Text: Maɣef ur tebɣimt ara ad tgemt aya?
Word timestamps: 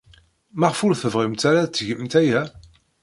Maɣef 0.59 0.79
ur 0.87 0.93
tebɣimt 1.01 1.43
ara 1.49 1.59
ad 1.63 1.71
tgemt 1.71 2.13
aya? 2.21 2.41